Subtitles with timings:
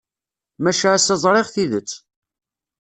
[0.63, 1.91] Maca ass-a ẓriɣ tidet.